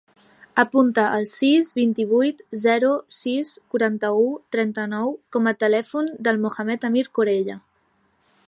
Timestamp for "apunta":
0.61-1.01